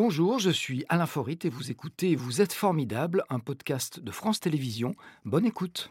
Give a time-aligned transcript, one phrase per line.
[0.00, 4.38] Bonjour, je suis Alain Forit et vous écoutez Vous êtes formidable, un podcast de France
[4.38, 4.94] Télévisions.
[5.24, 5.90] Bonne écoute.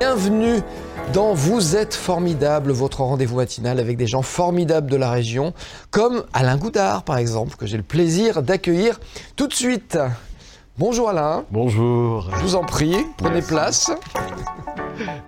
[0.00, 0.62] Bienvenue
[1.12, 5.52] dans Vous êtes formidable, votre rendez-vous matinal avec des gens formidables de la région,
[5.90, 8.98] comme Alain Goudard par exemple, que j'ai le plaisir d'accueillir
[9.36, 9.98] tout de suite.
[10.78, 11.44] Bonjour Alain.
[11.50, 12.30] Bonjour.
[12.34, 13.90] Je vous en prie, prenez place.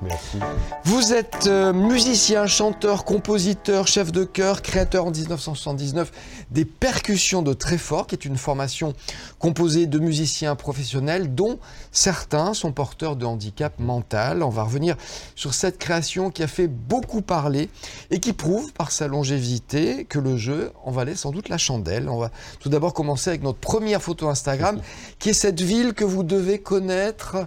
[0.03, 0.39] Merci.
[0.85, 6.11] Vous êtes euh, musicien, chanteur, compositeur, chef de chœur, créateur en 1979
[6.51, 8.95] des Percussions de Tréfort, qui est une formation
[9.39, 11.59] composée de musiciens professionnels dont
[11.93, 14.43] certains sont porteurs de handicap mental.
[14.43, 14.97] On va revenir
[15.35, 17.71] sur cette création qui a fait beaucoup parler
[18.11, 22.09] et qui prouve par sa longévité que le jeu en valait sans doute la chandelle.
[22.09, 24.81] On va tout d'abord commencer avec notre première photo Instagram,
[25.19, 27.47] qui est cette ville que vous devez connaître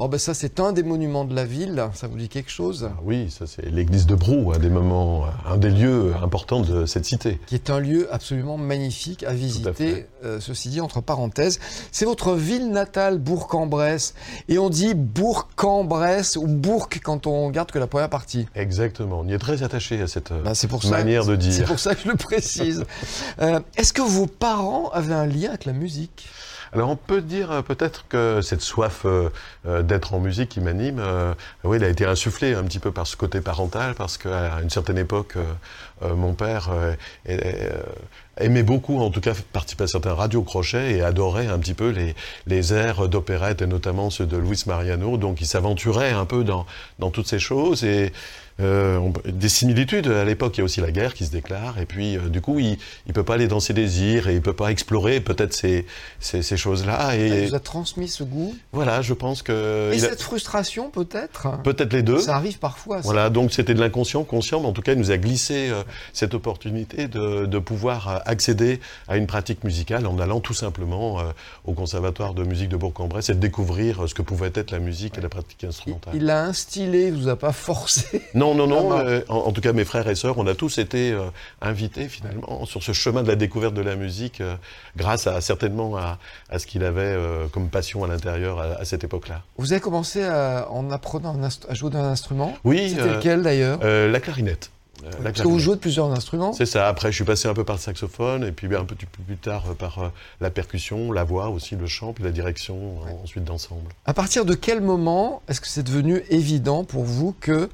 [0.00, 2.88] Oh ben ça c'est un des monuments de la ville, ça vous dit quelque chose?
[2.88, 6.86] Ah Oui, ça c'est l'église de Brou, un des moments, un des lieux importants de
[6.86, 7.40] cette cité.
[7.48, 11.58] Qui est un lieu absolument magnifique à visiter, euh, ceci dit entre parenthèses.
[11.90, 14.14] C'est votre ville natale, Bourg-en-Bresse,
[14.48, 18.46] et on dit Bourg-en-Bresse ou Bourg quand on garde que la première partie.
[18.54, 20.52] Exactement, on y est très attaché à cette bah,
[20.90, 21.52] manière de dire.
[21.52, 22.84] C'est pour ça que je le précise.
[23.42, 26.28] euh, Est-ce que vos parents avaient un lien avec la musique?
[26.72, 29.30] Alors on peut dire euh, peut-être que cette soif euh,
[29.66, 31.02] euh, d'être en musique qui m'anime,
[31.64, 34.70] oui, elle a été insufflée un petit peu par ce côté parental, parce qu'à une
[34.70, 35.34] certaine époque,
[36.02, 36.70] mon père
[38.36, 42.14] aimait beaucoup, en tout cas, participer à certains radiocrochets et adorait un petit peu les,
[42.46, 45.16] les airs d'opérette, et notamment ceux de Luis Mariano.
[45.16, 46.66] Donc il s'aventurait un peu dans,
[46.98, 47.84] dans toutes ces choses.
[47.84, 48.12] Et
[48.60, 50.08] euh, des similitudes.
[50.08, 52.40] À l'époque, il y a aussi la guerre qui se déclare, et puis euh, du
[52.40, 55.54] coup, il ne peut pas aller dans ses désirs et il peut pas explorer peut-être
[55.54, 55.86] ces,
[56.18, 57.16] ces, ces choses-là.
[57.16, 58.56] Et il vous a transmis ce goût.
[58.72, 59.92] Voilà, je pense que.
[59.92, 61.62] Et cette frustration, peut-être.
[61.62, 62.18] Peut-être les deux.
[62.18, 62.96] Ça arrive parfois.
[62.96, 63.02] Ça.
[63.04, 65.84] Voilà, donc c'était de l'inconscient, conscient, mais en tout cas, il nous a glissé euh,
[66.12, 71.20] cette opportunité de, de, pouvoir accéder à une pratique musicale en allant tout simplement
[71.64, 75.18] au conservatoire de musique de Bourg-en-Bresse et de découvrir ce que pouvait être la musique
[75.18, 76.14] et la pratique instrumentale.
[76.16, 78.22] Il, il a instillé, il vous a pas forcé.
[78.34, 78.98] Non, non, non, non.
[78.98, 81.24] Euh, en, tout cas, mes frères et sœurs, on a tous été euh,
[81.60, 84.56] invités finalement sur ce chemin de la découverte de la musique, euh,
[84.96, 86.18] grâce à certainement à,
[86.58, 87.16] ce qu'il avait
[87.52, 89.42] comme passion à l'intérieur à, cette époque-là.
[89.56, 91.36] Vous avez commencé en apprenant
[91.68, 92.90] à jouer d'un instrument Oui.
[92.90, 94.70] C'était lequel d'ailleurs La clarinette.
[95.22, 96.88] Parce que vous jouez de plusieurs instruments C'est ça.
[96.88, 99.62] Après, je suis passé un peu par le saxophone, et puis un peu plus tard
[99.78, 100.10] par
[100.40, 103.90] la percussion, la voix aussi, le chant, puis la direction ensuite d'ensemble.
[104.06, 107.68] À partir de quel moment est-ce que c'est devenu évident pour vous que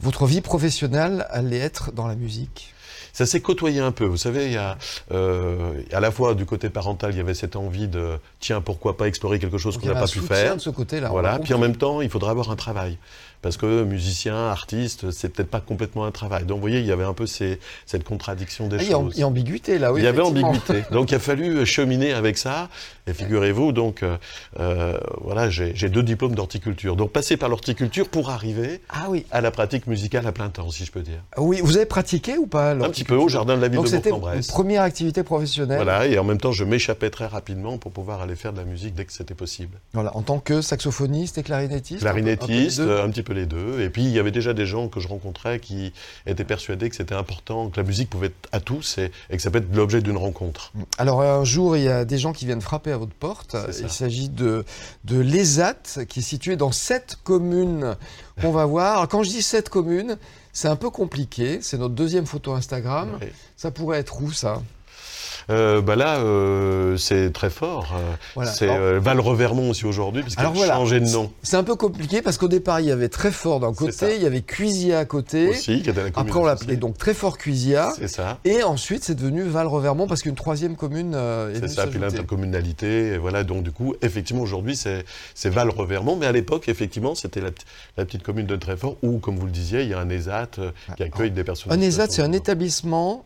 [0.00, 2.74] votre vie professionnelle allait être dans la musique?
[3.12, 4.04] Ça s'est côtoyé un peu.
[4.04, 4.76] Vous savez, il y a
[5.10, 8.98] euh, à la fois du côté parental, il y avait cette envie de tiens, pourquoi
[8.98, 10.56] pas explorer quelque chose qu'on n'a pas pu faire.
[10.56, 11.08] De ce côté-là.
[11.08, 11.38] Voilà.
[11.38, 12.98] Puis en même temps, il faudra avoir un travail
[13.42, 16.44] parce que musicien, artiste, c'est peut-être pas complètement un travail.
[16.44, 19.14] Donc vous voyez, il y avait un peu ces, cette contradiction des ah, choses.
[19.16, 20.00] Il y a ambiguïté là, oui.
[20.00, 20.84] Il y avait ambiguïté.
[20.90, 22.68] Donc il a fallu cheminer avec ça.
[23.08, 24.16] Et figurez-vous, donc euh,
[24.58, 26.96] euh voilà, j'ai deux diplômes d'horticulture.
[26.96, 29.24] Donc passer par l'horticulture pour arriver ah, oui.
[29.30, 31.22] à la pratique musicale à plein temps, si je peux dire.
[31.36, 33.90] Oui, vous avez pratiqué ou pas Un petit peu au jardin de la ville donc
[33.90, 34.46] de Bourg-en-Bresse.
[34.46, 35.76] C'était première activité professionnelle.
[35.76, 38.64] Voilà, et en même temps, je m'échappais très rapidement pour pouvoir aller faire de la
[38.64, 39.78] musique dès que c'était possible.
[39.92, 42.00] Voilà, en tant que saxophoniste et clarinettiste.
[42.00, 43.80] Clarinettiste, un, un, petit peu les deux.
[43.80, 45.92] Et puis il y avait déjà des gens que je rencontrais qui
[46.26, 49.50] étaient persuadés que c'était important, que la musique pouvait être à tous et, que ça
[49.50, 50.72] peut être l'objet d'une rencontre.
[50.98, 53.56] Alors un jour, il y a des gens qui viennent frapper à votre porte.
[53.80, 54.64] Il s'agit de,
[55.04, 57.96] de l'ESAT, qui est situé dans sept communes
[58.40, 58.96] qu'on va voir.
[58.96, 60.18] Alors, quand je dis sept communes,
[60.52, 61.58] c'est un peu compliqué.
[61.62, 63.18] C'est notre deuxième photo Instagram.
[63.56, 64.62] Ça pourrait être où ça?
[65.50, 67.94] Euh, bah là, euh, c'est très fort.
[68.36, 71.30] Euh, c'est euh, Val-Revermont aussi aujourd'hui, puisqu'il a changé de nom.
[71.42, 74.22] C'est un peu compliqué parce qu'au départ, il y avait très fort d'un côté, il
[74.22, 75.48] y avait Cuisia à côté.
[75.48, 77.92] Aussi, qui était la Après, on l'appelait donc très fort Cuisia.
[77.96, 78.38] C'est ça.
[78.44, 83.14] Et ensuite, c'est devenu Val-Revermont parce qu'une troisième commune est C'est ça, puis l'intercommunalité.
[83.14, 86.16] Et voilà, donc du coup, effectivement, aujourd'hui, c'est Val-Revermont.
[86.16, 87.50] Mais à l'époque, effectivement, c'était la,
[87.96, 90.50] la, petite commune de Treffort où, comme vous le disiez, il y a un ESAT
[90.96, 91.72] qui accueille des personnes.
[91.72, 93.24] Un ESAT, c'est un établissement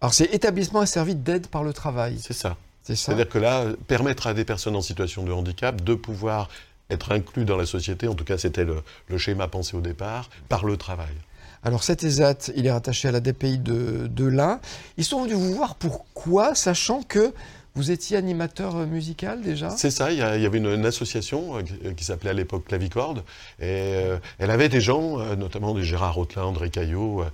[0.00, 2.18] alors c'est établissement asservi d'aide par le travail.
[2.20, 2.56] C'est ça.
[2.82, 6.48] C'est-à-dire que là, permettre à des personnes en situation de handicap de pouvoir
[6.88, 10.64] être inclus dans la société, en tout cas c'était le, schéma pensé au départ, par
[10.64, 11.14] le travail.
[11.62, 14.60] Alors cet ESAT, il est rattaché à la DPI de, de l'Ain.
[14.96, 17.34] Ils sont venus vous voir pourquoi, sachant que
[17.76, 19.70] Vous étiez animateur euh, musical déjà?
[19.70, 23.18] C'est ça, il y, avait une, association euh, qui, s'appelait à l'époque Clavicorde,
[23.60, 27.24] et euh, elle avait des gens, notamment des Gérard Rotelin, André Caillot,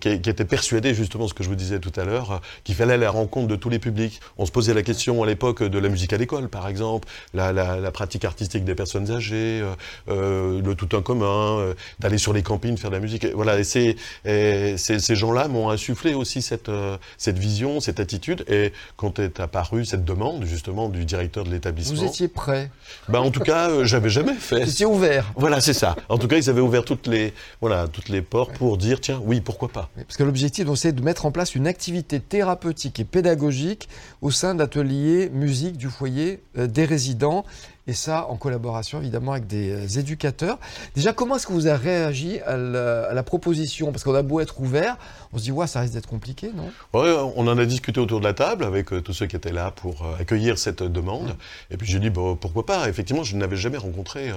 [0.00, 3.04] qui, étaient persuadés, justement, ce que je vous disais tout à l'heure, qu'il fallait aller
[3.04, 4.20] à la rencontre de tous les publics.
[4.36, 7.90] On se posait la question à l'époque de la musique à l'école, par exemple, la,
[7.92, 9.64] pratique artistique des personnes âgées,
[10.08, 13.26] le tout en commun, d'aller sur les campings faire de la musique.
[13.34, 16.70] Voilà, et, ces gens-là m'ont insufflé aussi cette,
[17.16, 21.96] cette vision, cette attitude, et quand est apparu cette demande justement du directeur de l'établissement.
[21.96, 22.70] Vous étiez prêt
[23.08, 24.66] ben, En tout cas, euh, j'avais jamais fait.
[24.66, 25.32] C'était ouvert.
[25.36, 25.96] Voilà, c'est ça.
[26.08, 29.20] En tout cas, ils avaient ouvert toutes les, voilà, toutes les portes pour dire tiens,
[29.24, 29.90] oui, pourquoi pas.
[29.96, 33.88] Parce que l'objectif, c'est de mettre en place une activité thérapeutique et pédagogique
[34.22, 37.44] au sein d'ateliers musique du foyer euh, des résidents
[37.88, 40.58] et ça en collaboration évidemment avec des euh, éducateurs.
[40.94, 43.90] Déjà, comment est-ce que vous avez réagi à la, proposition?
[43.90, 44.96] Parce qu'on a beau être ouvert,
[45.32, 46.70] on se dit, ouais, ça risque d'être compliqué, non?
[46.92, 49.70] On en a discuté autour de la table avec euh, tous ceux qui étaient là
[49.70, 51.34] pour euh, accueillir cette demande.
[51.70, 52.88] Et puis j'ai dit, bon, pourquoi pas?
[52.88, 54.32] Effectivement, je n'avais jamais rencontré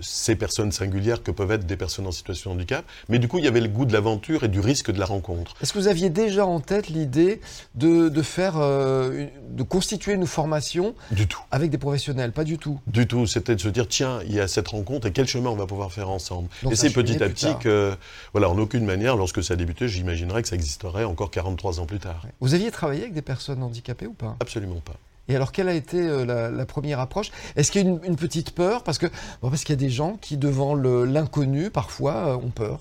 [0.00, 2.84] ces personnes singulières que peuvent être des personnes en situation de handicap.
[3.08, 5.06] Mais du coup, il y avait le goût de l'aventure et du risque de la
[5.06, 5.54] rencontre.
[5.60, 7.40] Est-ce que vous aviez déjà en tête l'idée
[7.74, 11.40] de, de, faire, de constituer une formation Du tout.
[11.50, 12.11] avec des professionnels?
[12.32, 12.78] Pas du tout.
[12.86, 15.50] Du tout, c'était de se dire, tiens, il y a cette rencontre et quel chemin
[15.50, 16.48] on va pouvoir faire ensemble.
[16.70, 17.94] et c'est petit à petit que,
[18.32, 21.86] voilà, en aucune manière, lorsque ça a débuté, j'imaginerais que ça existerait encore 43 ans
[21.86, 22.26] plus tard.
[22.40, 24.36] Vous aviez travaillé avec des personnes handicapées ou pas?
[24.40, 24.94] Absolument pas.
[25.28, 27.30] Et alors, quelle a été euh, la, première approche?
[27.56, 28.82] Est-ce qu'il y a une, une, petite peur?
[28.82, 29.06] Parce que
[29.40, 32.80] parce qu'il y a des gens qui, devant l'inconnu, parfois, euh, ont peur.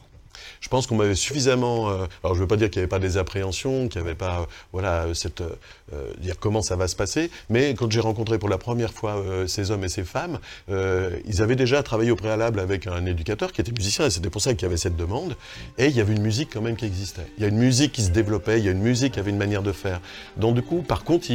[0.60, 1.90] Je pense qu'on m'avait suffisamment.
[1.90, 4.08] Euh, alors, je ne veux pas dire qu'il n'y avait pas des appréhensions, qu'il n'y
[4.08, 7.30] avait pas, euh, voilà, cette euh, dire comment ça va se passer.
[7.50, 10.40] Mais quand j'ai rencontré pour la première fois ces hommes et ces femmes,
[10.70, 14.42] ils avaient déjà travaillé au préalable avec un éducateur qui était musicien, et c'était pour
[14.42, 15.36] ça qu'il y avait cette demande.
[15.78, 17.26] Et il y avait une musique quand même qui existait.
[17.38, 19.32] Il y a une musique qui se développait, il y a une musique qui avait
[19.32, 20.00] une manière de faire.
[20.38, 21.28] Donc du coup, par contre,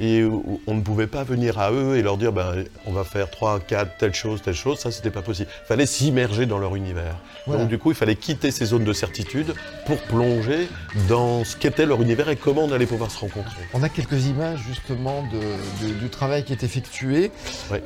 [0.00, 3.60] on ne pouvait pas venir à eux et leur dire, ben, on va faire trois,
[3.60, 4.78] quatre, telle chose, telle chose.
[4.78, 5.48] Ça, c'était pas possible.
[5.64, 7.16] Il fallait s'immerger dans leur univers.
[7.46, 9.54] Donc du coup, il fallait quitter ces zones de certitude
[9.86, 10.68] pour plonger
[11.08, 13.62] dans ce qu'était leur univers et comment on allait pouvoir se rencontrer.
[13.74, 15.24] On a quelques images justement
[15.80, 17.32] du travail qui est effectué.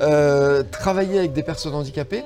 [0.01, 2.23] Euh, travailler avec des personnes handicapées,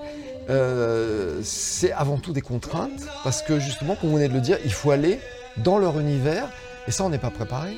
[0.49, 4.57] euh, c'est avant tout des contraintes parce que justement, comme vous venez de le dire,
[4.65, 5.19] il faut aller
[5.57, 6.49] dans leur univers
[6.87, 7.77] et ça, on n'est pas préparé.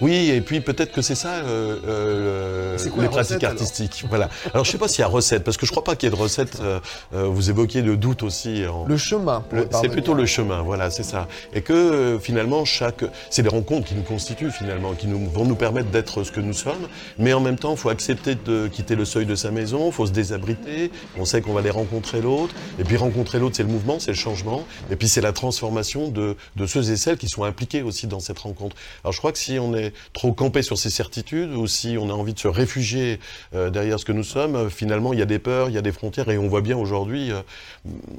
[0.00, 4.04] Oui, et puis peut-être que c'est ça euh, euh les pratiques artistiques.
[4.08, 4.28] voilà.
[4.52, 5.96] Alors je ne sais pas s'il y a recette, parce que je ne crois pas
[5.96, 6.58] qu'il y ait de recette.
[6.60, 6.80] Euh,
[7.14, 8.64] euh, vous évoquiez le doute aussi.
[8.86, 9.44] Le chemin.
[9.80, 11.28] C'est plutôt le chemin, voilà, c'est ça.
[11.52, 15.56] Et que finalement, chaque, c'est des rencontres qui nous constituent finalement, qui nous, vont nous
[15.56, 16.88] permettre d'être ce que nous sommes.
[17.18, 19.92] Mais en même temps, il faut accepter de quitter le seuil de sa maison, il
[19.92, 20.90] faut se désabriter.
[21.18, 22.54] On sait qu'on va aller rencontrer l'autre.
[22.78, 24.64] Et puis rencontrer l'autre, c'est le mouvement, c'est le changement.
[24.90, 28.20] Et puis c'est la transformation de, de ceux et celles qui sont impliqués aussi dans
[28.20, 28.76] cette rencontre.
[29.04, 32.10] Alors je crois que si on est trop campé sur ses certitudes ou si on
[32.10, 33.20] a envie de se réfugier
[33.54, 35.78] euh, derrière ce que nous sommes, euh, finalement il y a des peurs, il y
[35.78, 37.40] a des frontières et on voit bien aujourd'hui euh,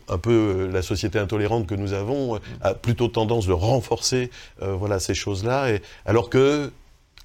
[0.08, 4.30] un peu la société intolérante que nous avons a plutôt tendance de renforcer
[4.60, 6.72] voilà ces choses-là et alors que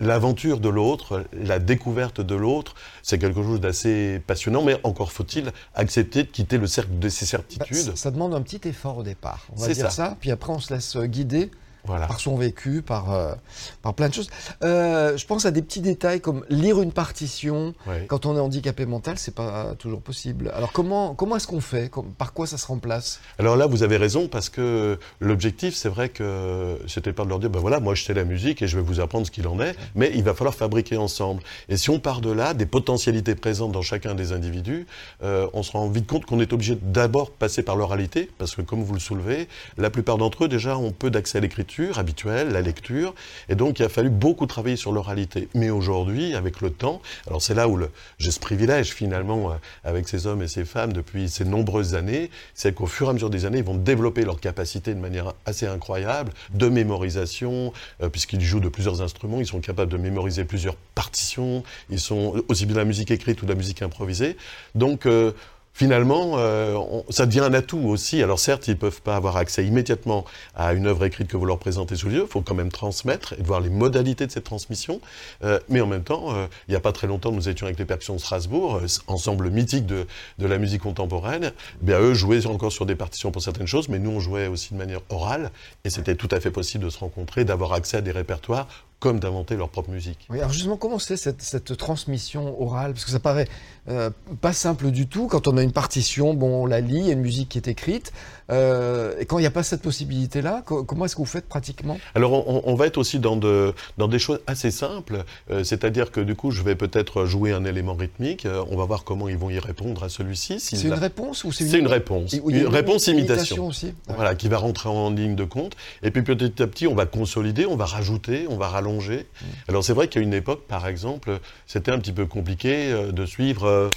[0.01, 5.53] L'aventure de l'autre, la découverte de l'autre, c'est quelque chose d'assez passionnant, mais encore faut-il
[5.77, 7.87] accepter de quitter le cercle de ses certitudes.
[7.87, 9.91] Bah, ça, demande un petit effort au départ, on va dire ça.
[9.91, 10.17] ça.
[10.19, 11.51] Puis après, on se laisse guider
[11.87, 13.35] par son vécu, par, euh,
[13.83, 14.31] par plein de choses.
[14.63, 17.75] Euh, je pense à des petits détails comme lire une partition.
[18.09, 20.53] Quand on est handicapé mental, c'est pas toujours possible.
[20.55, 21.91] Alors comment, comment est-ce qu'on fait?
[22.19, 23.21] Par quoi ça se remplace?
[23.39, 27.39] Alors là, vous avez raison, parce que l'objectif, c'est vrai que c'était pas de leur
[27.39, 29.47] dire, ben voilà, moi je sais la musique et je vais vous apprendre ce qu'il
[29.47, 31.43] en est, mais il va falloir fabriquer ensemble.
[31.69, 34.87] Et si on part de là, des potentialités présentes dans chacun des individus,
[35.23, 38.63] euh, on se rend vite compte qu'on est obligé d'abord passer par l'oralité, parce que
[38.63, 42.51] comme vous le soulevez, la plupart d'entre eux déjà ont peu d'accès à l'écriture habituelle,
[42.51, 43.15] la lecture,
[43.49, 45.49] et donc il a fallu beaucoup travailler sur l'oralité.
[45.55, 47.79] Mais aujourd'hui, avec le temps, alors c'est là où
[48.19, 49.55] j'ai ce privilège finalement euh,
[49.85, 53.13] avec ces hommes et ces femmes depuis ces nombreuses années, c'est qu'au fur et à
[53.13, 58.09] mesure des années, ils vont développer leur capacité de manière assez incroyable de mémorisation, euh,
[58.09, 62.67] puisqu'ils jouent de plusieurs instruments, ils sont capables de mémoriser plusieurs partitions, ils sont aussi
[62.67, 64.37] bien de la musique écrite ou de la musique improvisée.
[64.75, 65.33] Donc euh,
[65.75, 66.79] finalement, euh,
[67.11, 68.23] ça devient un atout aussi.
[68.23, 71.45] Alors certes, ils ne peuvent pas avoir accès immédiatement à une œuvre écrite que vous
[71.45, 72.23] leur présentez sous les yeux.
[72.23, 75.01] Il faut quand même transmettre et voir les modalités de cette transmission.
[75.43, 77.79] Euh, mais en même temps, euh, il n'y a pas très longtemps, nous étions avec
[77.79, 80.07] les Percussions de Strasbourg, ensemble mythique de,
[80.39, 81.53] de, la musique contemporaine.
[81.83, 84.47] Eh bien, eux jouaient encore sur des partitions pour certaines choses, mais nous, on jouait
[84.47, 85.51] aussi de manière orale.
[85.85, 88.69] Et c'était tout à fait possible de se rencontrer, d'avoir accès à des répertoires
[89.05, 90.27] comme d'inventer leur propre musique.
[90.31, 92.95] Oui, alors justement, comment c'est cette, cette, transmission orale?
[92.95, 93.49] Parce que ça paraît
[93.91, 94.09] euh,
[94.41, 95.27] pas simple du tout.
[95.27, 97.59] Quand on a une partition, bon, on la lit, il y a une musique qui
[97.59, 98.15] est écrite.
[98.51, 101.99] Euh, et quand il n'y a pas cette possibilité-là, comment est-ce que vous faites pratiquement?
[102.15, 105.25] Alors, on, on, va être aussi dans, de, dans des choses assez simples.
[105.51, 108.47] Euh, c'est-à-dire que du coup, je vais peut-être jouer un élément rythmique.
[108.47, 110.61] Euh, on va voir comment ils vont y répondre à celui-ci.
[110.61, 111.81] c'est une réponse ou c'est une...
[111.81, 111.87] une...
[111.87, 112.33] réponse.
[112.33, 113.67] une, réponse imitation.
[113.67, 113.95] aussi.
[114.09, 115.77] Voilà, qui va rentrer en ligne de compte.
[116.03, 119.27] Et puis petit à petit, on va consolider, on va rajouter, on va rallonger.
[119.41, 119.45] Mm.
[119.69, 123.91] Alors c'est vrai qu'à une époque, par exemple, c'était un petit peu compliqué de suivre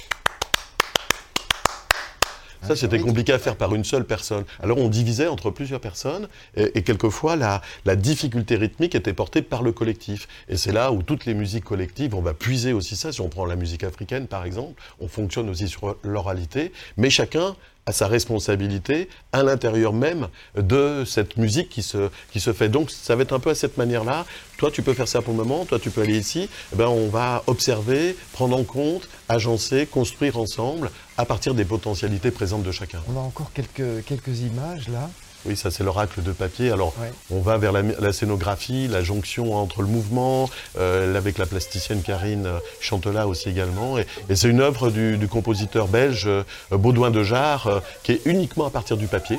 [2.62, 4.44] ça, c'était compliqué à faire par une seule personne.
[4.62, 9.62] Alors, on divisait entre plusieurs personnes, et, quelquefois, la, la, difficulté rythmique était portée par
[9.62, 10.28] le collectif.
[10.48, 13.12] Et c'est là où toutes les musiques collectives, on va puiser aussi ça.
[13.12, 17.56] Si on prend la musique africaine, par exemple, on fonctionne aussi sur l'oralité, mais chacun
[17.88, 22.68] à sa responsabilité à l'intérieur même de cette musique qui se, qui se fait.
[22.68, 24.26] Donc ça va être un peu à cette manière-là.
[24.58, 26.50] Toi, tu peux faire ça pour le moment, toi, tu peux aller ici.
[26.74, 32.30] Eh ben, on va observer, prendre en compte, agencer, construire ensemble à partir des potentialités
[32.30, 33.00] présentes de chacun.
[33.08, 35.08] On a encore quelques, quelques images là.
[35.48, 36.70] Oui, ça c'est l'oracle de papier.
[36.70, 36.92] Alors,
[37.30, 42.44] on va vers la, scénographie, la jonction entre le mouvement, euh, avec la plasticienne Karine
[42.44, 43.96] euh, Chantela aussi également.
[43.96, 48.70] Et, c'est une œuvre du, compositeur belge euh, Baudouin de Jarre, qui est uniquement à
[48.70, 49.38] partir du papier.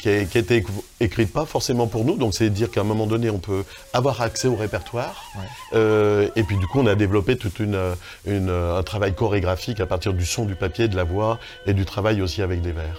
[0.00, 0.64] qui, a, été
[0.98, 3.62] écrite pas forcément pour nous, donc c'est dire qu'à un moment donné on peut
[3.92, 5.22] avoir accès au répertoire.
[5.74, 7.94] et puis du coup on a développé tout une,
[8.50, 12.20] un travail chorégraphique à partir du son du papier, de la voix et du travail
[12.20, 12.98] aussi avec des vers.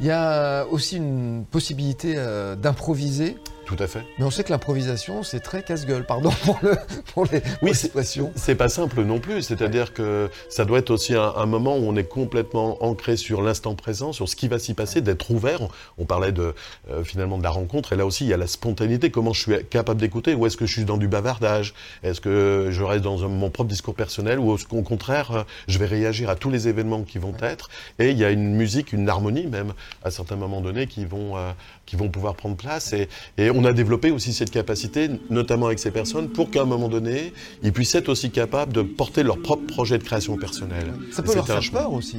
[0.00, 3.36] Il y a aussi une possibilité euh, d'improviser
[3.70, 4.04] tout à fait.
[4.18, 6.76] Mais on sait que l'improvisation, c'est très casse-gueule, pardon pour, le,
[7.14, 8.32] pour les oui, expressions.
[8.34, 11.94] C'est pas simple non plus, c'est-à-dire que ça doit être aussi un, moment où on
[11.94, 15.60] est complètement ancré sur l'instant présent, sur ce qui va s'y passer, d'être ouvert.
[15.98, 16.52] On, parlait de,
[16.90, 19.40] euh, finalement de la rencontre, et là aussi il y a la spontanéité, comment je
[19.40, 23.04] suis capable d'écouter, ou est-ce que je suis dans du bavardage, est-ce que je reste
[23.04, 26.50] dans mon propre discours personnel, ou est-ce qu'au contraire, euh, je vais réagir à tous
[26.50, 30.10] les événements qui vont être, et il y a une musique, une harmonie même, à
[30.10, 31.52] certains moments donnés, qui vont, euh,
[31.90, 35.80] qui vont pouvoir prendre place, et, et on a développé aussi cette capacité, notamment avec
[35.80, 37.32] ces personnes, pour qu'à un moment donné,
[37.64, 40.92] ils puissent être aussi capables de porter leur propre projet de création personnelle.
[41.10, 42.18] Ça peut leur faire peur aussi.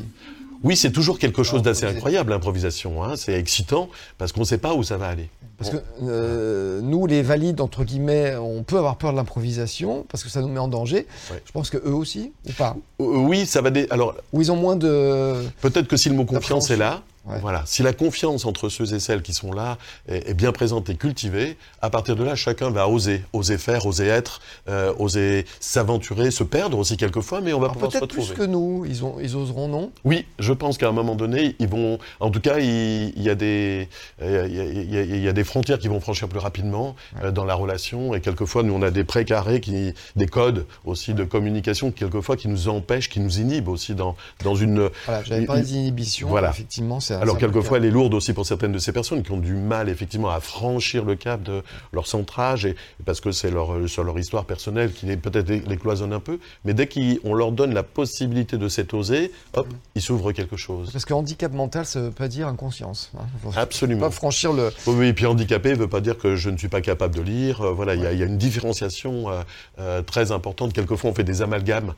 [0.62, 3.02] Oui, c'est toujours quelque chose d'assez incroyable, l'improvisation.
[3.02, 3.16] Hein.
[3.16, 5.30] C'est excitant parce qu'on ne sait pas où ça va aller.
[5.62, 10.24] Parce que euh, nous, les valides, entre guillemets, on peut avoir peur de l'improvisation parce
[10.24, 11.06] que ça nous met en danger.
[11.46, 12.76] Je pense que eux aussi, ou pas?
[13.00, 13.70] Euh, Oui, ça va.
[13.70, 13.86] Dé...
[13.92, 15.36] Alors, où ils ont moins de.
[15.62, 17.64] Peut-être que si le mot confiance est là, voilà.
[17.66, 19.78] Si la confiance entre ceux et celles qui sont là
[20.08, 24.08] est, bien présente et cultivée, à partir de là, chacun va oser, oser faire, oser
[24.08, 28.26] être, euh, oser s'aventurer, se perdre aussi quelquefois, mais on va pouvoir se retrouver.
[28.26, 29.92] Peut-être plus que nous, ils, ont, ils oseront, non?
[30.04, 32.00] Oui, je pense qu'à un moment donné, ils vont.
[32.20, 33.88] En tout cas, il, y, a des,
[34.22, 38.22] il, y a, des frontières qui vont franchir plus rapidement euh, dans la relation, et
[38.22, 42.70] quelquefois, nous, on a des précarés, qui, des codes aussi de communication, quelquefois, qui nous
[42.70, 44.90] empêchent, qui nous inhibent aussi dans, dans une.
[45.06, 46.50] Voilà, j'avais parlé d'inhibition, voilà.
[46.50, 49.54] effectivement, alors quelquefois, elle est lourde aussi pour certaines de ces personnes qui ont du
[49.54, 54.04] mal effectivement à franchir le cap de leur centrage, et, parce que c'est leur, sur
[54.04, 56.40] leur histoire personnelle qui peut-être les cloisonne un peu.
[56.64, 59.76] Mais dès qu'on leur donne la possibilité de s'être osé, hop, mm.
[59.96, 60.92] il s'ouvre quelque chose.
[60.92, 63.12] Parce que handicap mental, ça veut pas dire inconscience.
[63.18, 63.52] Hein.
[63.56, 64.02] Absolument.
[64.02, 64.72] Pas franchir le.
[64.88, 67.22] Oui, et puis handicapé ne veut pas dire que je ne suis pas capable de
[67.22, 67.62] lire.
[67.62, 69.42] Euh, voilà, il y, a une différenciation euh,
[69.80, 70.72] euh, très importante.
[70.72, 71.94] Quelquefois, on fait des amalgames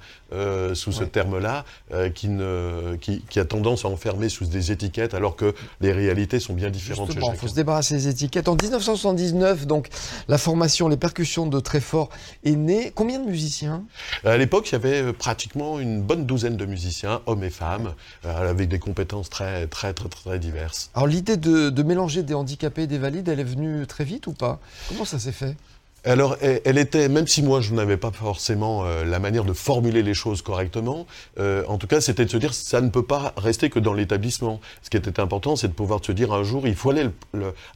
[0.73, 1.63] sous ce terme-là,
[2.15, 6.39] qui, ne, qui, qui a tendance à enfermer sous des étiquettes alors que les réalités
[6.39, 7.13] sont bien différentes.
[7.13, 8.47] il faut se débarrasser des étiquettes.
[8.47, 9.89] En 1979, donc,
[10.27, 12.09] la formation Les Percussions de Tréfort
[12.43, 12.91] est née.
[12.95, 13.83] Combien de musiciens?
[14.25, 18.69] À l'époque, il y avait pratiquement une bonne douzaine de musiciens, hommes et femmes, avec
[18.69, 20.89] des compétences très, très, très, très diverses.
[20.95, 24.27] Alors, l'idée de, de mélanger des handicapés et des valides, elle est venue très vite
[24.27, 24.59] ou pas?
[24.89, 25.55] Comment ça s'est fait?
[26.05, 30.03] Alors, elle était, même si moi je n'avais pas forcément euh, la manière de formuler
[30.03, 31.07] les choses correctement,
[31.39, 33.93] euh, en tout cas, c'était de se dire ça ne peut pas rester que dans
[33.93, 34.59] l'établissement.
[34.81, 37.07] Ce qui était important, c'est de pouvoir se dire un jour, il faut aller,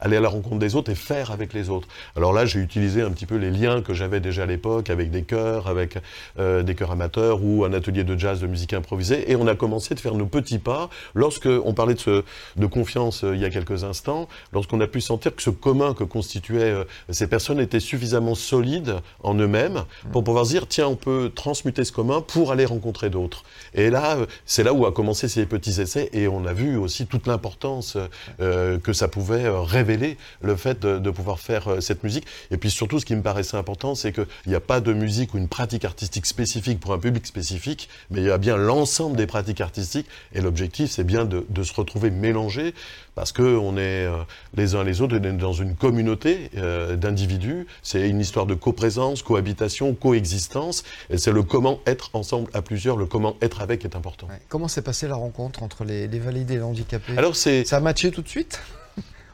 [0.00, 1.88] aller à la rencontre des autres et faire avec les autres.
[2.16, 5.10] Alors là, j'ai utilisé un petit peu les liens que j'avais déjà à l'époque avec
[5.10, 5.96] des chœurs, avec
[6.38, 9.54] euh, des chœurs amateurs ou un atelier de jazz de musique improvisée, et on a
[9.54, 10.90] commencé de faire nos petits pas.
[11.14, 12.24] Lorsque on parlait de, ce,
[12.56, 16.04] de confiance il y a quelques instants, lorsqu'on a pu sentir que ce commun que
[16.04, 16.74] constituaient
[17.08, 21.84] ces personnes était suffisamment solides en eux-mêmes pour pouvoir se dire tiens, on peut transmuter
[21.84, 23.44] ce commun pour aller rencontrer d'autres.
[23.74, 27.06] Et là, c'est là où a commencé ces petits essais et on a vu aussi
[27.06, 27.96] toute l'importance
[28.40, 32.26] euh, que ça pouvait euh, révéler le fait de, pouvoir faire euh, cette musique.
[32.50, 35.34] Et puis surtout, ce qui me paraissait important, c'est qu'il n'y a pas de musique
[35.34, 39.16] ou une pratique artistique spécifique pour un public spécifique, mais il y a bien l'ensemble
[39.16, 40.06] des pratiques artistiques.
[40.34, 42.74] Et l'objectif, c'est bien de, se retrouver mélangés
[43.14, 44.06] parce qu'on est
[44.56, 46.50] les uns les autres, on dans une communauté
[46.96, 47.66] d'individus.
[47.82, 50.84] C'est une histoire de coprésence, cohabitation, coexistence.
[51.16, 54.28] C'est le comment être ensemble à plusieurs, le comment être avec est important.
[54.48, 57.16] Comment s'est passée la rencontre entre les, les validés et les handicapés?
[57.16, 58.60] Alors c'est Ça a matché tout de suite?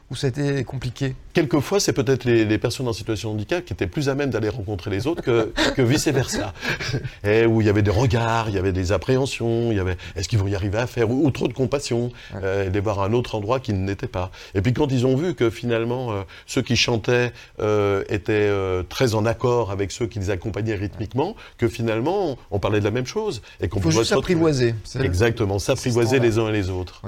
[0.09, 3.73] Ou ça a été compliqué Quelquefois, c'est peut-être les, personnes en situation de handicap qui
[3.73, 6.53] étaient plus à même d'aller rencontrer les autres que, que vice-versa.
[7.25, 9.97] Et où il y avait des regards, il y avait des appréhensions, il y avait
[10.15, 13.11] est-ce qu'ils vont y arriver à faire, ou, trop de compassion, euh, et voir un
[13.11, 14.31] autre endroit qui n'était pas.
[14.53, 18.83] Et puis quand ils ont vu que finalement, euh, ceux qui chantaient euh, étaient euh,
[18.83, 22.91] très en accord avec ceux qui les accompagnaient rythmiquement, que finalement, on parlait de la
[22.91, 23.41] même chose.
[23.59, 24.75] Et qu'on pouvait s'apprivoiser.
[25.01, 27.01] Exactement, s'apprivoiser les uns et les autres.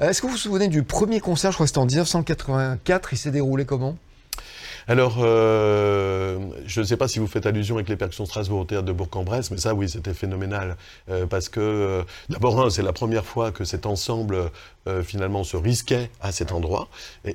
[0.00, 1.86] Est-ce que vous vous souvenez du premier concert, je crois que c'était en
[2.44, 3.96] 1984, il s'est déroulé comment?
[4.88, 8.64] Alors, euh, je ne sais pas si vous faites allusion avec les percussions Strasbourg au
[8.64, 10.76] théâtre de Bourg-en-Bresse, mais ça, oui, c'était phénoménal.
[11.10, 14.50] Euh, parce que, euh, d'abord, c'est la première fois que cet ensemble,
[15.02, 16.88] finalement, se risquait à cet endroit.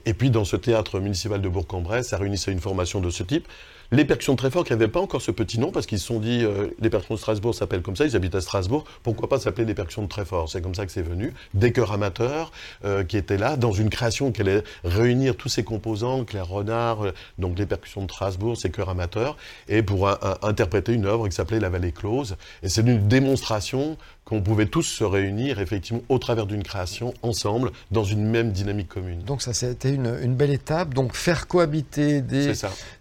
[0.05, 3.47] Et, puis, dans ce théâtre municipal de Bourg-en-Bresse, ça réunissait une formation de ce type.
[3.93, 6.21] Les percussions très fortes qui n'avaient pas encore ce petit nom parce qu'ils se sont
[6.21, 9.37] dit euh, les percussions de Strasbourg s'appellent comme ça, ils habitent à Strasbourg, pourquoi pas
[9.37, 11.33] s'appeler les percussions de très C'est comme ça que c'est venu.
[11.53, 12.53] Des chœurs amateurs
[12.85, 17.03] euh, qui étaient là dans une création qui allait réunir tous ces composants, Claire Renard,
[17.03, 19.35] euh, donc les percussions de Strasbourg, ces chœurs amateurs,
[19.67, 20.07] et pour
[20.41, 22.37] interpréter une œuvre qui s'appelait La Vallée Close.
[22.63, 27.71] Et c'est une démonstration qu'on pouvait tous se réunir effectivement au travers d'une création ensemble
[27.89, 29.23] dans une même dynamique commune.
[29.23, 30.93] Donc ça c'était une, une, belle étape.
[30.93, 32.53] Donc faire cohabiter des,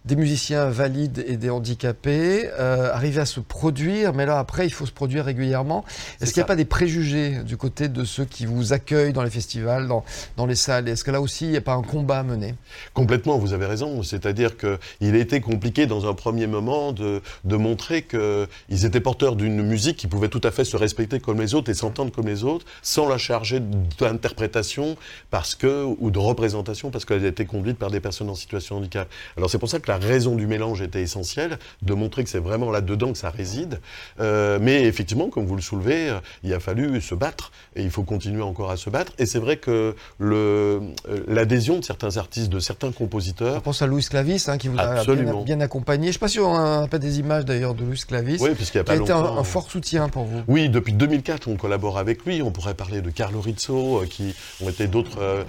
[0.05, 4.71] des musiciens valides et des handicapés, euh, arriver à se produire, mais là après il
[4.71, 5.85] faut se produire régulièrement.
[6.19, 9.23] Est-ce qu'il n'y a pas des préjugés du côté de ceux qui vous accueillent dans
[9.23, 10.03] les festivals, dans,
[10.37, 10.89] dans les salles?
[10.89, 12.55] Est-ce que là aussi il n'y a pas un combat à mener
[12.93, 14.01] Complètement, vous avez raison.
[14.01, 19.35] C'est-à-dire qu'il a été compliqué dans un premier moment de, de montrer qu'ils étaient porteurs
[19.35, 22.27] d'une musique qui pouvait tout à fait se respecter comme les autres et s'entendre comme
[22.27, 23.61] les autres, sans la charger
[23.99, 24.97] d'interprétation
[25.29, 28.75] parce que, ou de représentation parce qu'elle a été conduite par des personnes en situation
[28.75, 29.09] de handicap.
[29.37, 32.39] Alors c'est pour ça que la raison du mélange était essentielle, de montrer que c'est
[32.39, 33.79] vraiment là-dedans que ça réside.
[34.19, 37.91] Euh, mais effectivement, comme vous le soulevez, euh, il a fallu se battre et il
[37.91, 39.13] faut continuer encore à se battre.
[39.17, 40.79] Et c'est vrai que euh,
[41.27, 43.57] l'adhésion de certains artistes, de certains compositeurs.
[43.57, 46.05] On pense à Louis Clavis hein, qui vous a bien, bien, accompagné.
[46.05, 48.37] Je ne sais pas si on a pas des images d'ailleurs de Louis Clavis.
[48.39, 50.41] Oui, puisqu'il a pas qui a été un, un, fort soutien pour vous.
[50.47, 52.43] Oui, depuis 2004, on collabore avec lui.
[52.43, 55.43] On pourrait parler de Carlo Rizzo, euh, qui ont été d'autres euh,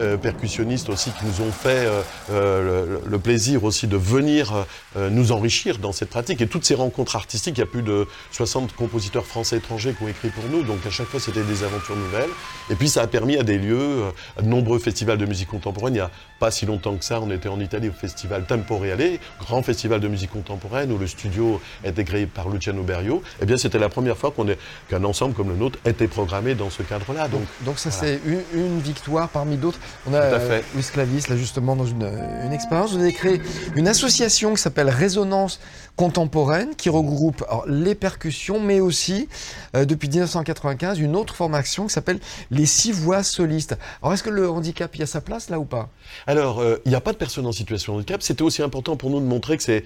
[0.00, 1.88] euh, percussionnistes aussi qui nous ont fait
[2.30, 4.66] le, plaisir aussi de venir
[5.10, 6.40] nous enrichir dans cette pratique.
[6.40, 10.04] Et toutes ces rencontres artistiques, il y a plus de 60 compositeurs français étrangers qui
[10.04, 10.62] ont écrit pour nous.
[10.62, 12.30] Donc à chaque fois, c'était des aventures nouvelles.
[12.70, 14.04] Et puis ça a permis à des lieux,
[14.36, 15.94] à de nombreux festivals de musique contemporaine.
[15.94, 19.18] Il n'y a pas si longtemps que ça, on était en Italie au festival Temporeale,
[19.40, 23.22] grand festival de musique contemporaine où le studio était créé par Luciano Berio.
[23.42, 24.58] Eh bien, c'était la première fois qu'on est
[25.04, 27.28] ensemble comme le nôtre était programmé dans ce cadre-là.
[27.28, 28.20] Donc, donc, ça, c'est
[28.54, 29.78] une, victoire parmi d'autres.
[30.06, 32.08] On a euh, Luis Clavis, là, justement, dans une,
[32.44, 32.92] une expérience.
[32.92, 33.40] Vous avez créé
[33.74, 35.60] une association qui s'appelle Résonance
[35.96, 39.28] contemporaine, qui regroupe les percussions, mais aussi,
[39.74, 42.20] euh, depuis 1995, une autre formation qui s'appelle
[42.52, 43.76] les six voix solistes.
[44.00, 45.88] Alors, est-ce que le handicap y a sa place, là, ou pas?
[46.28, 48.22] Alors, euh, il n'y a pas de personnes en situation de handicap.
[48.22, 49.84] C'était aussi important pour nous de montrer que c'est,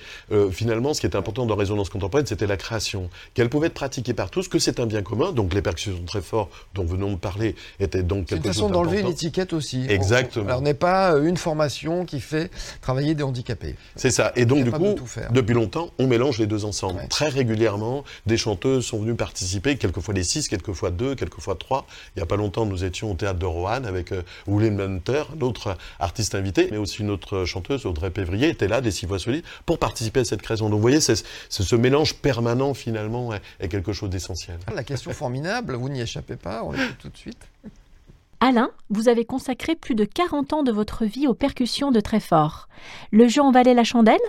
[0.51, 3.09] finalement, ce qui était important dans Résonance contemporaine, c'était la création.
[3.35, 5.33] Qu'elle pouvait être pratiquée par tous, que c'est un bien commun.
[5.33, 8.55] Donc les percussions très forts dont venons de parler étaient donc quelque chose C'est une
[8.55, 9.87] façon d'enlever une étiquette aussi.
[9.88, 10.47] Exactement.
[10.47, 13.77] Alors n'est pas euh, une formation qui fait travailler des handicapés.
[13.97, 14.33] C'est ça.
[14.37, 14.97] Et donc du coup,
[15.31, 17.07] depuis longtemps, on mélange les deux ensemble.
[17.09, 21.87] Très régulièrement, des chanteuses sont venues participer, quelquefois des six, quelquefois deux, quelquefois trois.
[22.15, 25.25] Il n'y a pas longtemps, nous étions au théâtre de Roanne avec euh, William Hunter,
[25.37, 29.07] un autre artiste invité, mais aussi une autre chanteuse, Audrey Pévrier, était là, des six
[29.07, 30.69] voix solides, pour participer à cette création.
[30.69, 34.59] Donc vous voyez, c'est ce mélange permanent finalement est, est quelque chose d'essentiel.
[34.96, 37.48] Formidable, vous n'y échappez pas, on l'écoute tout de suite.
[38.40, 42.68] Alain, vous avez consacré plus de 40 ans de votre vie aux percussions de Tréfort.
[43.12, 44.20] Le jeu en valait la chandelle?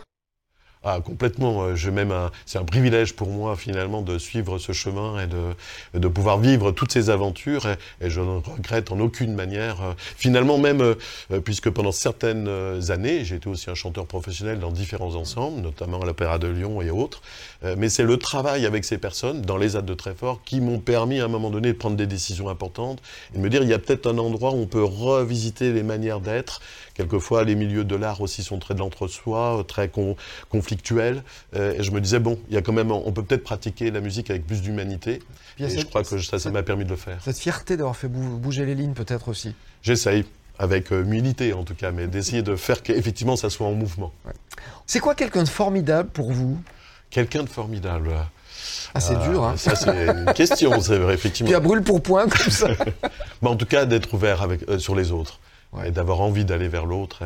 [0.86, 1.63] Ah, complètement.
[1.63, 2.13] Euh, je même
[2.46, 6.72] c'est un privilège pour moi finalement de suivre ce chemin et de, de pouvoir vivre
[6.72, 7.67] toutes ces aventures.
[8.02, 9.82] Et, je ne regrette en aucune manière.
[9.82, 12.50] Euh, finalement, même euh, puisque pendant certaines
[12.89, 16.82] années, j'ai été aussi un chanteur professionnel dans différents ensembles, notamment à l'Opéra de Lyon
[16.82, 17.22] et autres.
[17.78, 21.26] mais c'est le travail avec ces personnes dans les de Tréfort qui m'ont permis à
[21.26, 23.02] un moment donné de prendre des décisions importantes
[23.34, 25.84] et de me dire il y a peut-être un endroit où on peut revisiter les
[25.84, 26.62] manières d'être.
[26.94, 29.90] Quelquefois, les milieux de l'art aussi sont très de l'entre-soi, très
[30.50, 31.24] conflictuels
[31.56, 33.90] euh, et je me disais, bon, il y a quand même, on peut peut-être pratiquer
[33.92, 35.20] la musique avec plus d'humanité.
[35.60, 37.20] Et je crois que ça, ça m'a permis de le faire.
[37.24, 39.56] Cette fierté d'avoir fait bouger les lignes, peut-être aussi.
[39.82, 40.26] J'essaye
[40.60, 44.14] avec euh, humilité en tout cas, mais d'essayer de faire qu'effectivement ça soit en mouvement.
[44.86, 46.62] C'est quoi quelqu'un de formidable pour vous?
[47.10, 48.12] Quelqu'un de formidable
[48.96, 49.56] ah, c'est dur, hein.
[49.58, 51.48] Ça, c'est une question, c'est vrai, effectivement.
[51.48, 52.70] Puis à brûle pour point, comme ça.
[53.42, 55.40] en tout cas, d'être ouvert avec, euh, sur les autres.
[55.86, 57.24] Et d'avoir envie d'aller vers l'autre.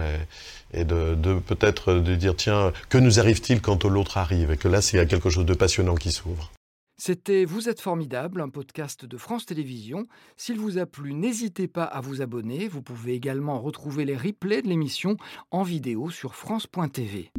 [0.73, 4.51] et de, peut-être de dire tiens, que nous arrive-t-il quand l'autre arrive?
[4.51, 6.51] Et que là, c'est quelque chose de passionnant qui s'ouvre.
[6.99, 10.07] C'était Vous êtes formidable, un podcast de France Télévisions.
[10.35, 12.67] S'il vous a plu, n'hésitez pas à vous abonner.
[12.67, 15.15] Vous pouvez également retrouver les replays de l'émission
[15.51, 17.31] en vidéo sur France.tv.